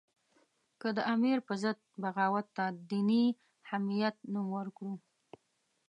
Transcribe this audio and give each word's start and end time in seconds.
که 0.81 0.87
د 0.97 0.99
امیر 1.13 1.37
په 1.47 1.53
ضد 1.63 1.77
بغاوت 2.01 2.47
ته 2.55 2.65
دیني 2.89 3.25
حمیت 3.69 4.15
نوم 4.33 4.47
ورکړو. 4.57 4.93